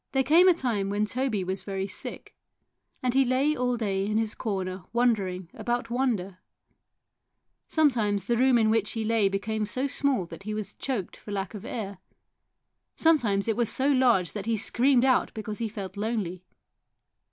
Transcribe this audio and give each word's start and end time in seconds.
There 0.13 0.23
came 0.23 0.47
a 0.47 0.53
time 0.55 0.89
when 0.89 1.05
Toby 1.05 1.43
was 1.43 1.61
very 1.61 1.85
sick, 1.85 2.35
and 3.03 3.13
he 3.13 3.23
lay 3.23 3.55
all 3.55 3.77
day 3.77 4.03
in 4.07 4.17
his 4.17 4.33
corner 4.33 4.83
wonder 4.91 5.27
ing 5.27 5.51
about 5.53 5.91
wonder. 5.91 6.39
Sometimes 7.67 8.25
the 8.25 8.35
room 8.35 8.57
in 8.57 8.71
which 8.71 8.93
he 8.93 9.05
lay 9.05 9.29
became 9.29 9.67
so 9.67 9.85
small 9.85 10.25
that 10.25 10.41
he 10.41 10.55
was 10.55 10.73
choked 10.73 11.15
for 11.15 11.29
lack 11.29 11.53
of 11.53 11.65
air, 11.65 11.99
sometimes 12.95 13.47
it 13.47 13.55
was 13.55 13.69
so 13.69 13.89
large 13.91 14.31
that 14.31 14.47
he 14.47 14.57
screamed 14.57 15.05
out 15.05 15.31
because 15.35 15.59
he 15.59 15.69
felt 15.69 15.95
lonely. 15.95 16.43